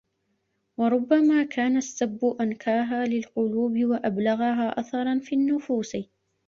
وَرُبَّمَا 0.77 1.43
كَانَ 1.43 1.77
السَّبُّ 1.77 2.35
أَنْكَاهَا 2.41 3.05
لِلْقُلُوبِ 3.05 3.77
وَأَبْلَغَهَا 3.83 4.69
أَثَرًا 4.79 5.19
فِي 5.23 5.35
النُّفُوسِ 5.35 5.97